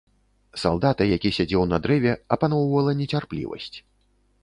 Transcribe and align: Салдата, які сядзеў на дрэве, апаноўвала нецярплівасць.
Салдата, 0.61 1.07
які 1.15 1.31
сядзеў 1.37 1.63
на 1.75 1.81
дрэве, 1.85 2.17
апаноўвала 2.39 2.99
нецярплівасць. 3.03 3.73